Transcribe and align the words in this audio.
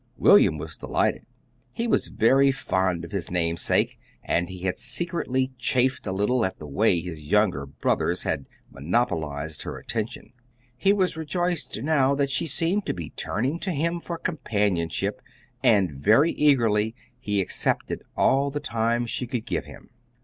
William 0.17 0.57
was 0.57 0.77
delighted. 0.77 1.27
He 1.71 1.85
was 1.87 2.07
very 2.07 2.51
fond 2.51 3.05
of 3.05 3.11
his 3.11 3.29
namesake, 3.29 3.99
and 4.23 4.49
he 4.49 4.61
had 4.61 4.79
secretly 4.79 5.51
chafed 5.59 6.07
a 6.07 6.11
little 6.11 6.43
at 6.43 6.57
the 6.57 6.65
way 6.65 6.99
his 6.99 7.29
younger 7.29 7.67
brothers 7.67 8.23
had 8.23 8.47
monopolized 8.71 9.61
her 9.61 9.77
attention. 9.77 10.33
He 10.75 10.91
was 10.91 11.15
rejoiced 11.15 11.79
now 11.83 12.15
that 12.15 12.31
she 12.31 12.47
seemed 12.47 12.87
to 12.87 12.95
be 12.95 13.11
turning 13.11 13.59
to 13.59 13.69
him 13.69 13.99
for 13.99 14.17
companionship; 14.17 15.21
and 15.61 15.91
very 15.91 16.31
eagerly 16.31 16.95
he 17.19 17.39
accepted 17.39 18.01
all 18.17 18.49
the 18.49 18.59
time 18.59 19.05
she 19.05 19.27
could 19.27 19.45
give 19.45 19.65
him. 19.65 19.91